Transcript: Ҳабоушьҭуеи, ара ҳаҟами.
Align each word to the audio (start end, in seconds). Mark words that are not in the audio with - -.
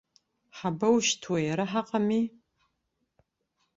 Ҳабоушьҭуеи, 0.57 1.45
ара 1.51 1.65
ҳаҟами. 1.71 2.23